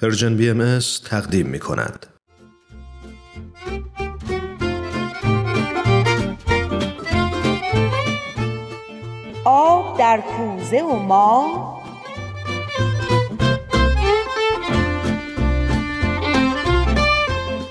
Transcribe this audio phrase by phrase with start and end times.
[0.00, 2.06] پرژن بی ام تقدیم می کند.
[9.44, 11.82] آب در کوزه و ما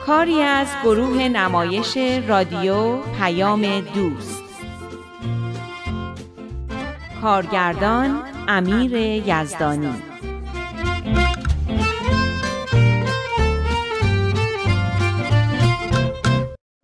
[0.05, 1.97] کاری از گروه نمایش
[2.27, 4.43] رادیو پیام دوست.
[7.21, 8.95] کارگردان امیر
[9.27, 10.14] یزدانی.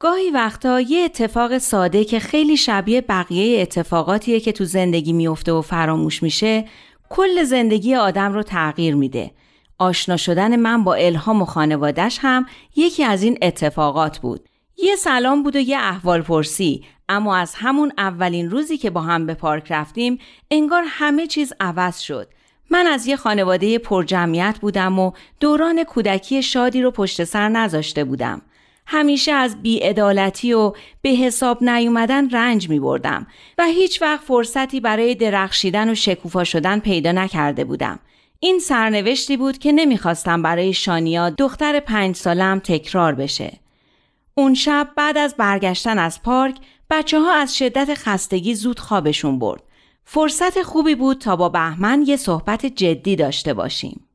[0.01, 5.61] گاهی وقتا یه اتفاق ساده که خیلی شبیه بقیه اتفاقاتیه که تو زندگی میفته و
[5.61, 6.65] فراموش میشه
[7.09, 9.31] کل زندگی آدم رو تغییر میده.
[9.79, 12.45] آشنا شدن من با الهام و خانوادش هم
[12.75, 14.49] یکی از این اتفاقات بود.
[14.77, 19.25] یه سلام بود و یه احوال پرسی اما از همون اولین روزی که با هم
[19.25, 20.19] به پارک رفتیم
[20.51, 22.27] انگار همه چیز عوض شد.
[22.69, 28.41] من از یه خانواده پرجمعیت بودم و دوران کودکی شادی رو پشت سر نذاشته بودم.
[28.85, 35.15] همیشه از بیعدالتی و به حساب نیومدن رنج می بردم و هیچ وقت فرصتی برای
[35.15, 37.99] درخشیدن و شکوفا شدن پیدا نکرده بودم.
[38.39, 43.59] این سرنوشتی بود که نمی‌خواستم برای شانیا دختر پنج سالم تکرار بشه.
[44.35, 46.55] اون شب بعد از برگشتن از پارک
[46.89, 49.63] بچه ها از شدت خستگی زود خوابشون برد.
[50.03, 54.07] فرصت خوبی بود تا با بهمن یه صحبت جدی داشته باشیم.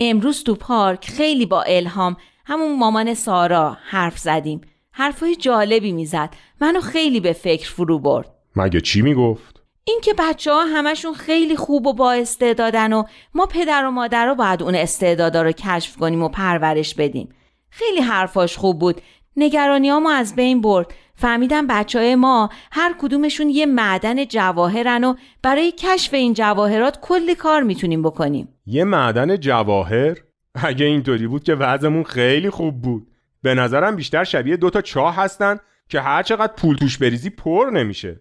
[0.00, 2.16] امروز تو پارک خیلی با الهام
[2.50, 4.60] همون مامان سارا حرف زدیم.
[4.92, 6.34] حرفای جالبی می‌زد.
[6.60, 8.30] منو خیلی به فکر فرو برد.
[8.56, 13.02] مگه چی می‌گفت؟ اینکه بچه ها همشون خیلی خوب و با استعدادن و
[13.34, 17.28] ما پدر و مادر رو باید اون استعدادا رو کشف کنیم و پرورش بدیم.
[17.70, 19.00] خیلی حرفاش خوب بود.
[19.36, 20.94] نگرانی ما از بین برد.
[21.14, 27.34] فهمیدم بچه های ما هر کدومشون یه معدن جواهرن و برای کشف این جواهرات کلی
[27.34, 28.48] کار می‌تونیم بکنیم.
[28.66, 30.16] یه معدن جواهر؟
[30.54, 33.06] اگه اینطوری بود که وضعمون خیلی خوب بود.
[33.42, 38.20] به نظرم بیشتر شبیه دوتا چاه هستن که هر چقدر پول توش بریزی پر نمیشه.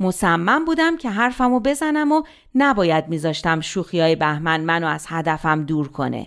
[0.00, 2.22] مصمم بودم که حرفمو بزنم و
[2.54, 6.26] نباید میذاشتم شوخی های بهمن منو از هدفم دور کنه.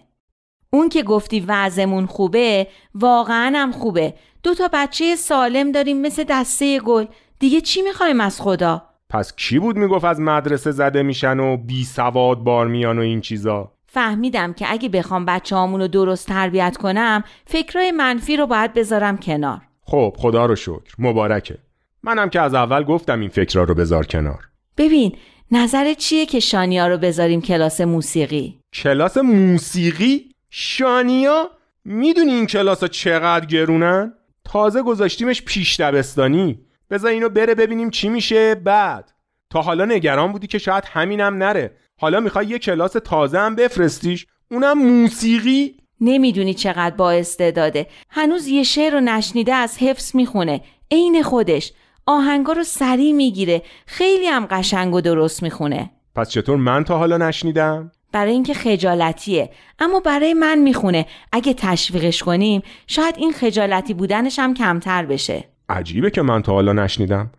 [0.70, 4.14] اون که گفتی وضعمون خوبه واقعا هم خوبه.
[4.44, 7.06] دو تا بچه سالم داریم مثل دسته گل.
[7.40, 11.84] دیگه چی می‌خوایم از خدا؟ پس کی بود می‌گفت از مدرسه زده میشن و بی
[11.84, 17.24] سواد بار میان و این چیزا؟ فهمیدم که اگه بخوام بچه رو درست تربیت کنم
[17.46, 19.62] فکرای منفی رو باید بذارم کنار.
[19.82, 20.94] خب خدا رو شکر.
[21.00, 21.58] مبارکه.
[22.04, 24.50] منم که از اول گفتم این فکرها رو بذار کنار.
[24.78, 25.16] ببین
[25.52, 31.50] نظر چیه که شانیا رو بذاریم کلاس موسیقی؟ کلاس موسیقی؟ شانیا؟
[31.86, 34.14] می‌دونی این کلاس ها چقدر گرونن؟
[34.46, 36.60] تازه گذاشتیمش پیش دبستانی.
[36.90, 39.12] بذار اینو بره ببینیم چی میشه بعد.
[39.50, 41.76] تا حالا نگران بودی که شاید همینم نره.
[42.00, 48.64] حالا می‌خوای یه کلاس تازه هم بفرستیش؟ اونم موسیقی؟ نمی‌دونی چقدر با استعداده هنوز یه
[48.64, 50.62] شعر رو نشنیده از حفظ می‌خونه.
[50.92, 51.74] عین خودش.
[52.06, 53.62] آهنگا رو سریع می‌گیره.
[53.86, 55.90] خیلی هم قشنگ و درست می‌خونه.
[56.16, 59.50] پس چطور من تا حالا نشنیدم؟ برای اینکه خجالتیه.
[59.80, 61.06] اما برای من می‌خونه.
[61.32, 65.44] اگه تشویقش کنیم شاید این خجالتی بودنش هم کمتر بشه.
[65.70, 67.32] عجیبه که من تا حالا نشنیدم.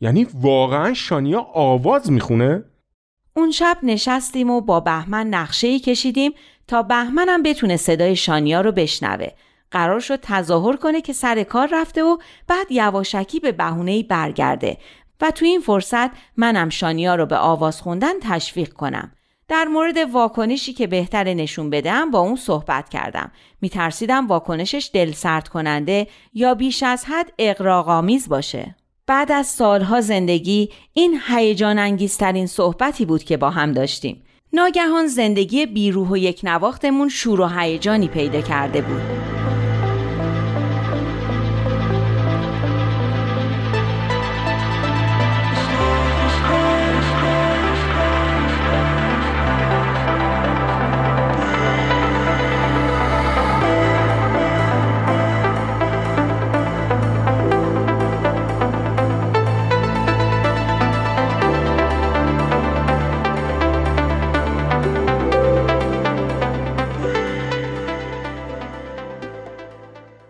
[0.00, 2.64] یعنی واقعا شانیا آواز می‌خونه؟
[3.38, 6.32] اون شب نشستیم و با بهمن نقشه کشیدیم
[6.66, 9.28] تا بهمنم بتونه صدای شانیا رو بشنوه.
[9.70, 12.18] قرار شد تظاهر کنه که سر کار رفته و
[12.48, 14.78] بعد یواشکی به بهونه برگرده
[15.20, 19.12] و تو این فرصت منم شانیا رو به آواز خوندن تشویق کنم.
[19.48, 23.32] در مورد واکنشی که بهتر نشون بدم با اون صحبت کردم.
[23.60, 28.74] میترسیدم واکنشش دل سرد کننده یا بیش از حد اقراغامیز باشه.
[29.08, 34.22] بعد از سالها زندگی این هیجان انگیزترین صحبتی بود که با هم داشتیم.
[34.52, 39.37] ناگهان زندگی بیروح و یک نواختمون شور و هیجانی پیدا کرده بود.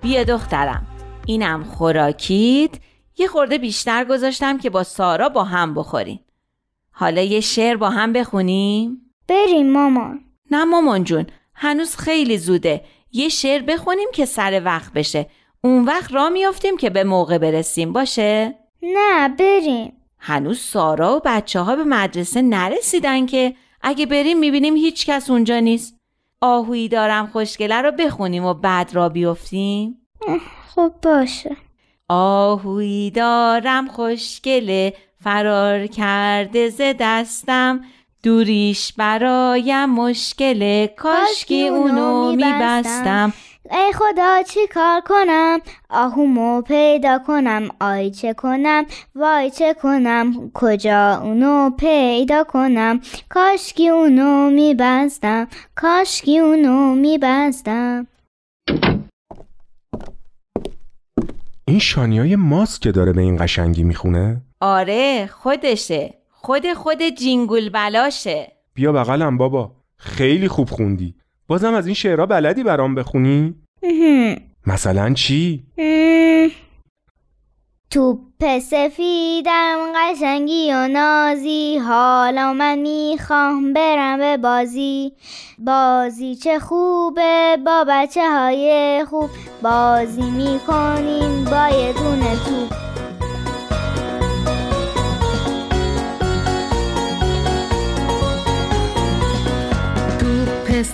[0.09, 0.87] بیا دخترم.
[1.27, 2.81] اینم خوراکید
[3.19, 6.21] یه خورده بیشتر گذاشتم که با سارا با هم بخوریم.
[6.91, 10.21] حالا یه شعر با هم بخونیم؟ بریم مامان.
[10.51, 12.85] نه مامان جون هنوز خیلی زوده.
[13.13, 15.27] یه شعر بخونیم که سر وقت بشه.
[15.65, 19.93] اون وقت را میافتیم که به موقع برسیم باشه؟ نه بریم.
[20.19, 25.61] هنوز سارا و بچه ها به مدرسه نرسیدن که اگه بریم می‌بینیم هیچ کس اونجا
[25.61, 25.98] نیست.
[26.41, 29.97] آهویی دارم خوشگله رو بخونیم و بعد را بیفتیم؟
[30.75, 31.57] خب باشه.
[32.09, 34.95] آهویی دارم خوشگله
[35.25, 37.81] فرار کرده ز دستم.
[38.23, 40.95] دوریش برایم مشکله.
[40.97, 43.33] کاشکی اونو میبستم.
[43.71, 45.59] ای خدا چی کار کنم؟
[45.91, 48.85] آهومو پیدا کنم آی چه کنم؟
[49.15, 58.07] وای چه کنم؟ کجا اونو پیدا کنم؟ کاشکی اونو میبستم کاشکی اونو میبستم.
[61.69, 66.15] این شانیای ماست که داره به این قشنگی می‌خونه؟ آره خودشه.
[66.31, 69.73] خود خود جینگول بلاشه بیا بغلم بابا.
[69.97, 71.15] خیلی خوب خوندی.
[71.49, 73.55] بازم از این شعرها بلدی برام بخونی؟
[74.67, 75.63] مثلا چی؟
[77.91, 81.79] توپ سفیدم قشنگی و نازی.
[81.79, 85.13] حالا من می‌خوام برم به بازی.
[85.59, 89.31] بازی چه خوبه با بچه های خوب.
[89.63, 92.98] بازی می‌کنیم با یه دونه توپ.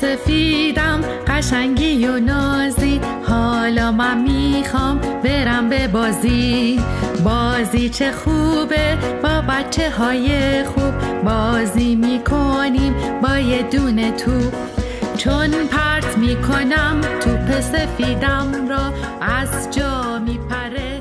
[0.04, 3.00] سفیدم قشنگی و نازی.
[3.28, 6.80] حالا من می‌خوام برم به بازی.
[7.24, 11.22] بازی چه خوبه با بچه های خوب.
[11.24, 14.54] بازی می‌کنیم با یه دونه توپ.
[15.16, 21.00] چون پرت می‌کنم توپ سفیدم را از جا میپره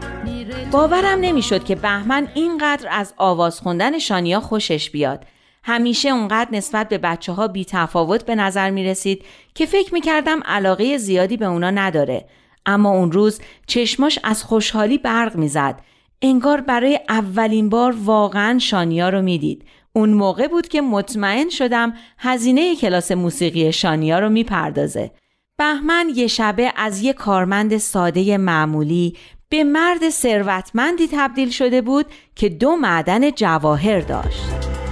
[0.71, 5.25] باورم نمی‌شد که بهمن اینقدر از آواز خوندن شانیا خوشش بیاد.
[5.63, 9.25] همیشه اونقدر نسبت به بچه ها بی تفاوت به نظر می رسید
[9.55, 12.25] که فکر می کردم علاقه زیادی به اونا نداره.
[12.65, 15.81] اما اون روز چشماش از خوشحالی برق می زد.
[16.21, 19.65] انگار برای اولین بار واقعا شانیا رو می‌دید.
[19.93, 25.11] اون موقع بود که مطمئن شدم هزینه کلاس موسیقی شانیا رو می‌پردازه.
[25.57, 29.17] بهمن یه شبه از یه کارمند ساده معمولی
[29.49, 32.05] به مرد ثروتمندی تبدیل شده بود
[32.35, 34.82] که دو معدن جواهر داشت.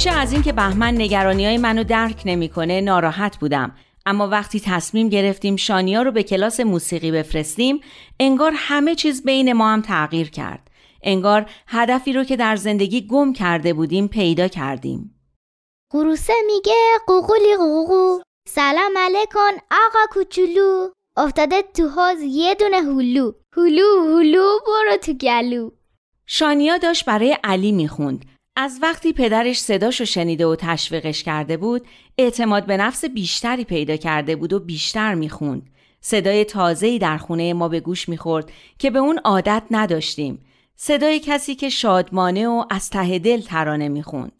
[0.00, 3.76] همیشه از اینکه بهمن نگرانی های منو درک نمی‌کنه ناراحت بودم.
[4.06, 7.80] اما وقتی تصمیم گرفتیم شانیا رو به کلاس موسیقی بفرستیم
[8.20, 10.70] انگار همه چیز بین ما هم تغییر کرد.
[11.02, 15.20] انگار هدفی رو که در زندگی گم کرده بودیم پیدا کردیم.
[15.92, 16.74] قروسه میگه
[17.06, 18.18] قوقولی قوقو
[18.48, 20.88] سلام علیکن آقا کوچولو.
[21.16, 23.32] افتاده تو حوز یه دونه هلو.
[23.56, 25.70] هلو هلو برو تو گلو.
[26.26, 28.24] شانیا داشت برای علی می‌خوند.
[28.56, 31.86] از وقتی پدرش صداشو شنیده و تشویقش کرده بود
[32.18, 35.70] اعتماد به نفس بیشتری پیدا کرده بود و بیشتر می‌خوند.
[36.00, 40.44] صدای تازه‌ای در خونه ما به گوش می‌خورد که به اون عادت نداشتیم.
[40.76, 44.32] صدای کسی که شادمانه و از ته دل ترانه می‌خوند.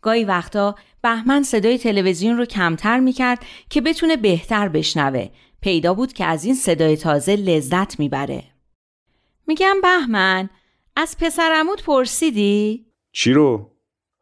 [0.00, 5.28] گاهی وقتا بهمن صدای تلویزیون رو کمتر می‌کرد که بتونه بهتر بشنوه.
[5.60, 8.44] پیدا بود که از این صدای تازه لذت می‌بره.
[9.46, 10.50] میگم بهمن
[10.96, 13.70] از پسرموت پرسیدی؟ چی رو؟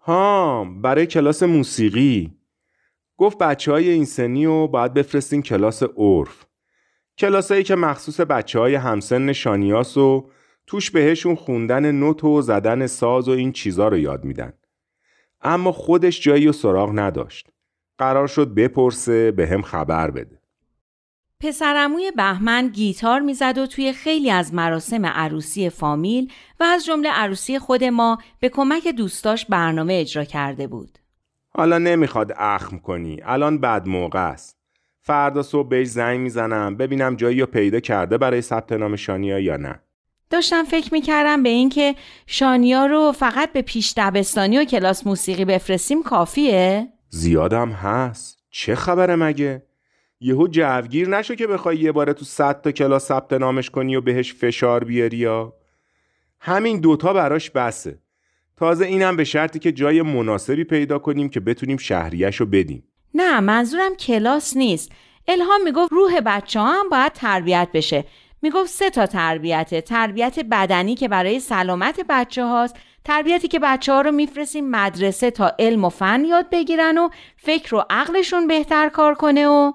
[0.01, 2.37] ها برای کلاس موسیقی.
[3.17, 6.45] گفت بچه های این سنی رو باید بفرستین کلاس عرف.
[7.19, 10.31] کلاسایی که مخصوص بچه های همسن شانیاس و
[10.67, 14.53] توش بهشون خوندن نوت و زدن ساز و این چیزا رو یاد میدن.
[15.41, 17.49] اما خودش جایی و سراغ نداشت.
[17.99, 20.40] قرار شد بپرسه به هم خبر بده.
[21.41, 27.59] پسرموی بهمن گیتار می‌زد و توی خیلی از مراسم عروسی فامیل و از جمله عروسی
[27.59, 30.99] خود ما به کمک دوستاش برنامه اجرا کرده بود.
[31.49, 33.21] حالا نمی‌خواد اخم کنی.
[33.25, 34.57] الان بد موقع است.
[35.03, 39.57] فردا صبح بهش زنگ می‌زنم ببینم جایی رو پیدا کرده برای ثبت نام شانیا یا
[39.57, 39.81] نه.
[40.31, 41.95] داشتم فکر می‌کردم به اینکه
[42.27, 48.39] شانیا رو فقط به پیش دبستانی و کلاس موسیقی بفرستیم کافیه؟ زیادم هست.
[48.51, 49.63] چه خبره مگه؟
[50.21, 54.01] یهو جوگیر نشو که بخوای یه باره تو صد تا کلاس ثبت نامش کنی و
[54.01, 55.53] بهش فشار بیاری یا؟
[56.41, 57.99] همین دوتا براش بسه.
[58.57, 62.85] تازه اینم به شرطی که جای مناسبی پیدا کنیم که بتونیم شهریش رو بدیم.
[63.15, 64.93] نه منظورم کلاس نیست.
[65.29, 68.05] الهام می‌گفت روح بچه هم باید تربیت بشه.
[68.43, 69.81] می‌گفت سه تا تربیته.
[69.81, 75.53] تربیت بدنی که برای سلامت بچه هاست تربیتی که بچه ها رو میفرستیم مدرسه تا
[75.59, 79.73] علم و فن یاد بگیرن و فکر و عقلشون بهتر کار کنه و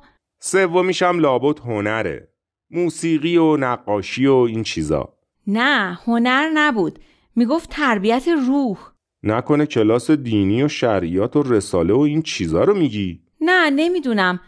[0.48, 2.28] سومیش هم لابد هنره.
[2.72, 5.14] موسیقی و نقاشی و این چیزا.
[5.48, 7.00] نه هنر نبود.
[7.36, 8.78] می‌گفت تربیت روح.
[9.24, 14.40] نکنه کلاس دینی و شریعت و رساله و این چیزا رو میگی؟ نه نمی‌دونم.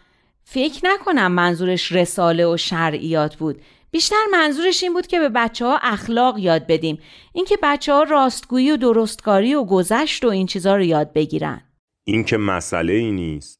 [0.44, 3.60] فکر نکنم منظورش رساله و شرعیات بود.
[3.90, 6.98] بیشتر منظورش این بود که به بچه ها اخلاق یاد بدیم.
[7.32, 11.60] اینکه بچه ها راستگویی و درستکاری و گذشت و این چیزا رو یاد بگیرن.
[12.04, 13.57] این که مسئله ای نیست.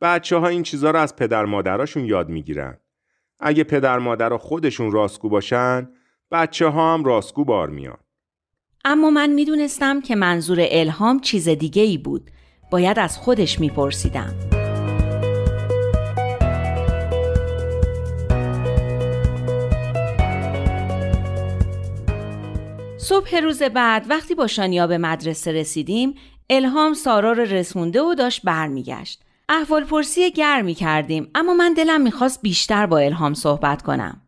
[0.00, 2.78] بچه ها این چیزا رو از پدر مادراشون یاد می‌گیرن.
[3.40, 5.88] اگه پدر مادر خودشون راستگو باشن
[6.30, 7.98] بچه ها هم راستگو بار میان.
[8.84, 12.30] اما من می‌دونستم که منظور الهام چیز دیگه ای بود.
[12.70, 14.34] باید از خودش میپرسیدم.
[22.98, 26.14] صبح روز بعد وقتی با شانیا به مدرسه رسیدیم
[26.50, 29.24] الهام سارا رو رسونده و داشت برمیگشت.
[29.50, 34.20] احوال پرسی گرمی کردیم اما من دلم می‌خواست بیشتر با الهام صحبت کنم.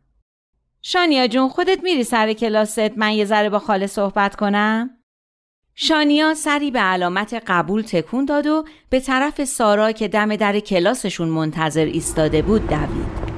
[0.83, 4.91] شانیا جون خودت میری سر کلاست من یه ذره با خاله صحبت کنم؟
[5.75, 11.29] شانیا سری به علامت قبول تکون داد و به طرف سارا که دم در کلاسشون
[11.29, 13.31] منتظر ایستاده بود دوید.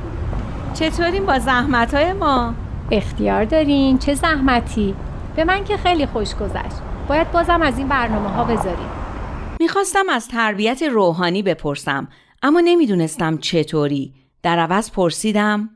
[0.75, 2.55] چطوریم با زحمت های ما؟
[2.91, 4.95] اختیار دارین؟ چه زحمتی؟
[5.37, 6.83] به من که خیلی خوش گذشت.
[7.09, 9.02] باید بازم از این برنامه ها بذاریم
[9.63, 12.09] می‌خواستم از تربیت روحانی بپرسم
[12.43, 14.13] اما نمی‌دونستم چطوری.
[14.43, 15.71] در عوض پرسیدم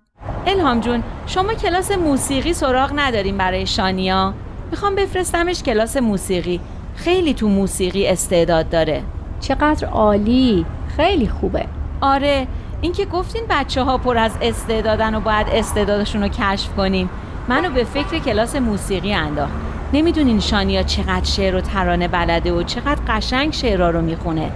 [0.47, 4.35] الهام جون شما کلاس موسیقی سراغ نداریم برای شانیا؟
[4.71, 6.61] می‌خوام بفرستمش کلاس موسیقی.
[6.97, 9.03] خیلی تو موسیقی استعداد داره.
[9.41, 10.67] چقدر عالی.
[10.97, 11.67] خیلی خوبه.
[12.01, 12.47] آره
[12.81, 17.11] اینکه گفتین بچه ها پر از استعدادن و باید استعدادشون رو کشف کنیم.
[17.49, 19.53] منو به فکر کلاس موسیقی انداخت.
[19.93, 24.51] نمی‌دونین شانیا چقدر شعر و ترانه بلده و چقدر قشنگ شعرها رو می‌خونه.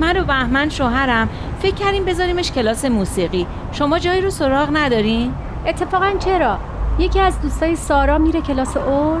[0.00, 1.28] من و بهمن شوهرم.
[1.62, 3.46] فکر کردیم بذاریمش کلاس موسیقی.
[3.72, 5.32] شما جایی رو سراغ ندارین؟
[5.66, 6.58] اتفاقا چرا؟
[6.98, 9.18] یکی از دوستای سارا میره کلاس اور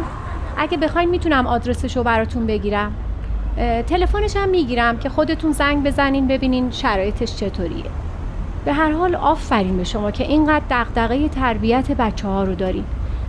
[0.56, 2.92] اگه بخواین می‌تونم آدرسش رو براتون بگیرم.
[3.86, 7.84] تلفنش هم می‌گیرم که خودتون زنگ بزنین ببینین شرایطش چطوریه.
[8.64, 12.84] به هر حال آفرین به شما که اینقدر دغدغه تربیت بچه ها رو دارین.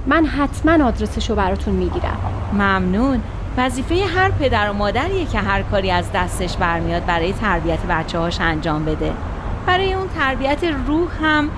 [0.07, 2.17] من حتما آدرسش رو براتون می‌گیرم.
[2.53, 3.21] ممنون.
[3.57, 8.41] وظیفه هر پدر و مادریه که هر کاری از دستش برمیاد برای تربیت بچه هاش
[8.41, 9.11] انجام بده.
[9.65, 11.49] برای اون تربیت روح هم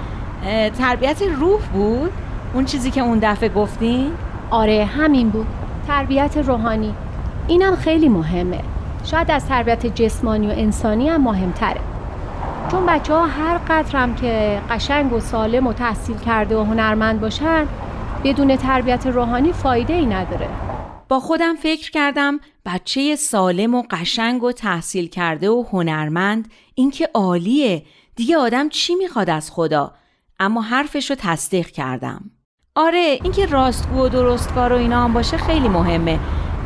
[0.79, 2.11] تربیت روح بود؟
[2.53, 4.11] اون چیزی که اون دفعه گفتین؟
[4.49, 5.47] آره همین بود.
[5.87, 6.93] تربیت روحانی.
[7.47, 8.59] اینم خیلی مهمه.
[9.03, 11.81] شاید از تربیت جسمانی و انسانی هم مهمتره.
[12.71, 17.21] چون بچه ها هر قدر هم که قشنگ و سالم و تحصیل کرده و هنرمند
[17.21, 17.65] باشن
[18.23, 20.47] بدون تربیت روحانی فایده ای نداره.
[21.09, 27.09] با خودم فکر کردم بچه سالم و قشنگ و تحصیل کرده و هنرمند این که
[27.13, 27.83] عالیه.
[28.15, 29.93] دیگه آدم چی می‌خواد از خدا؟
[30.39, 32.21] اما حرفش رو تصدیق کردم.
[32.75, 36.19] آره اینکه راستگو و درستکار و اینا هم باشه خیلی مهمه.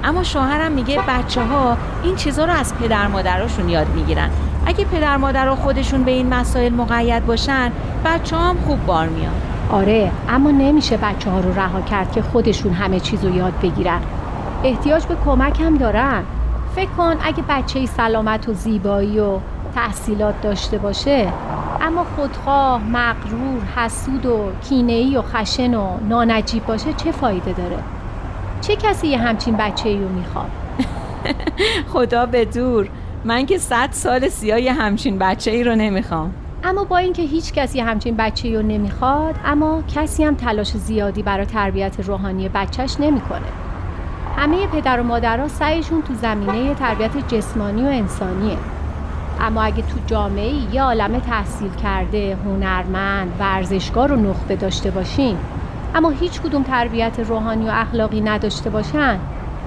[0.03, 4.29] اما شوهرم میگه بچه ها این چیزها رو از پدر مادراشون یاد می‌گیرن.
[4.65, 7.71] اگه پدر مادر خودشون به این مسائل مقید باشن
[8.05, 12.73] بچه هم خوب بار میاد آره اما نمیشه بچه ها رو رها کرد که خودشون
[12.73, 14.01] همه چیز رو یاد بگیرن
[14.63, 16.23] احتیاج به کمک هم دارن
[16.75, 19.39] فکر کن اگه بچه سلامت و زیبایی و
[19.75, 21.33] تحصیلات داشته باشه
[21.81, 27.77] اما خودخواه، مغرور، حسود و کینه‌ای و خشن و نانجیب باشه چه فایده داره؟
[28.61, 30.49] چه کسی یه همچین بچه ای رو می‌خواد؟
[31.93, 32.89] خدا به دور
[33.25, 36.33] من که صد سال سیاه همچین بچه ای رو نمی‌خوام
[36.65, 41.45] اما با اینکه هیچ کسی همچین بچه رو نمی‌خواد اما کسی هم تلاش زیادی برای
[41.45, 43.47] تربیت روحانی بچهش نمی‌کنه.
[44.37, 48.57] همه پدر و مادرها سعیشون تو زمینه تربیت جسمانی و انسانیه.
[49.41, 55.37] اما اگه تو جامعه یه عالم تحصیل کرده هنرمند ورزشکار و نخبه داشته باشین
[55.95, 59.19] اما هیچ کدوم تربیت روحانی و اخلاقی نداشته باشن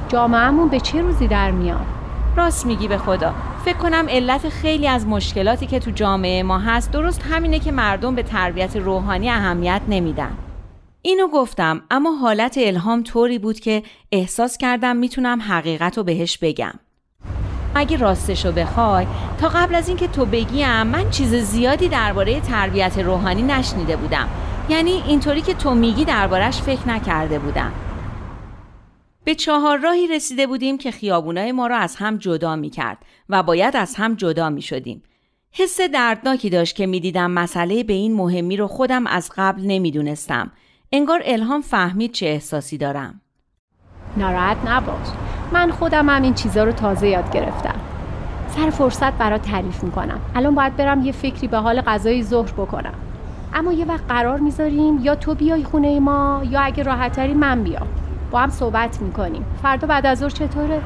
[0.09, 1.96] جامعهمون به چه روزی در میاد؟
[2.37, 3.35] راست میگی به خدا.
[3.65, 8.15] فکر کنم علت خیلی از مشکلاتی که تو جامعه ما هست درست همینه که مردم
[8.15, 10.37] به تربیت روحانی اهمیت نمیدن.
[11.03, 16.73] اینو گفتم اما حالت الهام طوری بود که احساس کردم می‌تونم حقیقت رو بهش بگم.
[17.75, 19.07] اگه راستشو بخوای
[19.41, 24.29] تا قبل از اینکه تو بگیم من چیز زیادی درباره تربیت روحانی نشنیده بودم.
[24.69, 27.73] یعنی اینطوری که تو میگی دربارش فکر نکرده بودم.
[29.27, 33.43] به چهار راهی رسیده بودیم که خیابونای ما را از هم جدا می کرد و
[33.43, 35.03] باید از هم جدا می شدیم.
[35.53, 39.91] حس دردناکی داشت که می دیدم مسئله به این مهمی رو خودم از قبل نمی
[39.91, 40.51] دونستم.
[40.93, 43.21] انگار الهام فهمید چه احساسی دارم.
[44.17, 45.07] ناراحت نباش.
[45.53, 47.81] من خودم هم این چیزا رو تازه یاد گرفتم.
[48.49, 50.21] سر فرصت برات تعریف می‌کنم.
[50.35, 52.95] الان باید برم یه فکری به حال غذای ظهر بکنم.
[53.55, 58.06] اما یه وقت قرار می‌ذاریم یا تو بیای خونه ما یا اگه راحتری من بیام.
[58.37, 59.45] با هم صحبت می‌کنیم.
[59.63, 60.83] فردا بعد از ظهر چطوره؟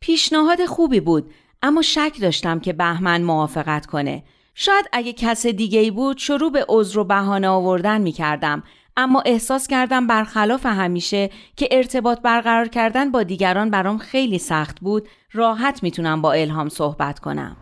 [0.00, 1.30] پیشنهاد خوبی بود
[1.62, 4.22] اما شک داشتم که بهمن موافقت کنه.
[4.54, 8.62] شاید اگه کس دیگه ای بود شروع به عذر و بهانه آوردن می کردم
[8.96, 15.08] اما احساس کردم برخلاف همیشه که ارتباط برقرار کردن با دیگران برام خیلی سخت بود
[15.32, 17.56] راحت می‌تونم با الهام صحبت کنم.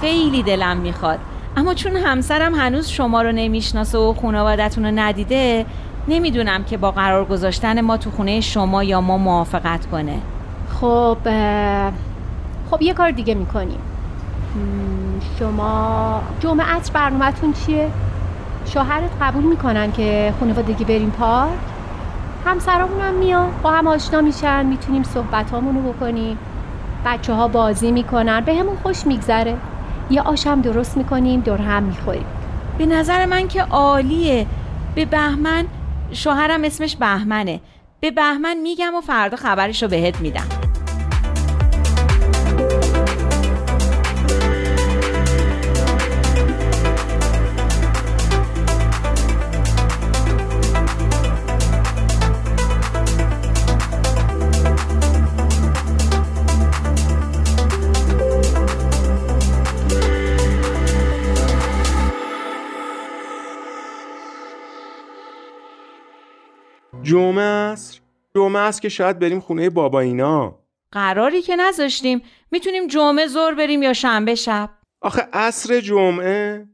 [0.00, 1.18] خیلی دلم می‌خواد
[1.56, 5.66] اما چون همسرم هنوز شما رو نمی‌شناسه و خانوادتون رو ندیده
[6.08, 10.18] نمی‌دونم که با قرار گذاشتن ما تو خونه شما یا ما موافقت کنه.
[10.80, 11.16] خب
[12.70, 13.78] خب یه کار دیگه می‌کنیم.
[15.38, 17.90] شما جمعت برنامهتون چیه؟
[18.64, 21.50] شوهرت قبول می‌کنن که خانوادگی بریم پارک؟
[22.46, 26.38] همسرامون هم میان با هم آشنا میشن می‌تونیم صحبت رو بکنیم.
[27.04, 29.56] بچه ها بازی می‌کنن به همون خوش میگذره.
[30.10, 32.24] یه آشم درست می‌کنیم دور هم می‌خوریم.
[32.78, 34.46] به نظر من که عالیه.
[34.94, 35.64] به بهمن
[36.12, 37.60] شوهرم اسمش بهمنه.
[38.00, 40.59] به بهمن میگم و فردا خبرش رو بهت میدم.
[67.10, 68.00] جمعه است؟
[68.34, 70.58] جمعه است که شاید بریم خونه بابا اینا.
[70.92, 72.22] قراری که نذاشتیم.
[72.50, 74.70] می‌تونیم جمعه زور بریم یا شنبه شب.
[75.00, 76.68] آخه عصر جمعه.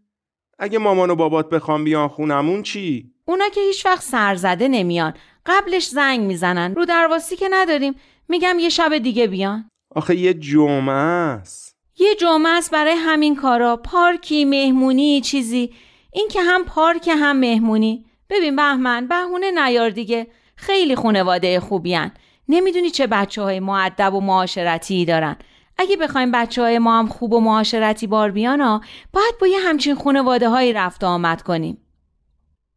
[0.58, 5.14] اگه مامان و بابات بخوام بیان خونمون چی؟ اونا که هیچ وقت سرزده نمیان.
[5.46, 6.74] قبلش زنگ می‌زنن.
[6.74, 7.94] رو درواسی که نداریم.
[8.28, 9.70] میگم یه شب دیگه بیان.
[9.94, 11.76] آخه یه جمعه است.
[11.98, 13.76] یه جمعه است برای همین کارا.
[13.76, 15.74] پارکی مهمونی چیزی.
[16.12, 18.05] این که هم پارک هم مهمونی.
[18.30, 20.26] ببین بهمن بهونه نیار دیگه.
[20.56, 22.10] خیلی خونواده خوبیان
[22.48, 25.36] نمی‌دونی چه بچه های معدب و معاشرتی دارن.
[25.78, 28.80] اگه بخوایم بچه های ما هم خوب و معاشرتی بار بیان ها
[29.12, 31.78] باید با یه همچین خونواده هایی رفت آمد کنیم.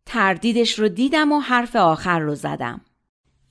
[0.05, 2.81] تردیدش رو دیدم و حرف آخر رو زدم.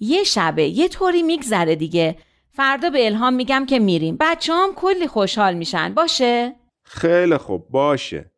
[0.00, 2.16] یه شبه یه طوری میگذره دیگه.
[2.50, 4.16] فردا به الهام میگم که میریم.
[4.20, 5.94] بچه هم کلی خوشحال میشن.
[5.94, 7.68] باشه؟ خیلی خوب.
[7.70, 8.32] باشه.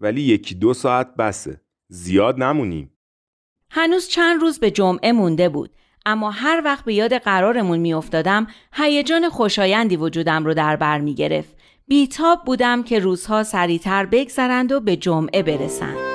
[0.00, 1.60] ولی یکی دو ساعت بسه.
[1.88, 2.91] زیاد نمونیم.
[3.74, 5.70] هنوز چند روز به جمعه مونده بود
[6.06, 11.56] اما هر وقت به یاد قرارمون میافتادم هیجان خوشایندی وجودم رو در بر می گرفت.
[11.88, 16.11] بیتاب بودم که روزها سریعتر بگذرند و به جمعه برسند.